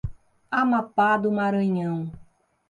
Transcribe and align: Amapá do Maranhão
Amapá 0.49 1.15
do 1.15 1.31
Maranhão 1.31 2.11